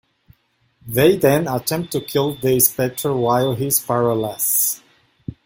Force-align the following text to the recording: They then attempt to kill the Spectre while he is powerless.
They 0.87 1.15
then 1.17 1.47
attempt 1.47 1.91
to 1.91 2.01
kill 2.01 2.33
the 2.33 2.59
Spectre 2.59 3.13
while 3.15 3.53
he 3.53 3.67
is 3.67 3.79
powerless. 3.79 4.81